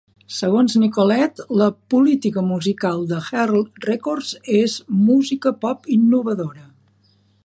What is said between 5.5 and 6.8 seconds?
pop innovadora.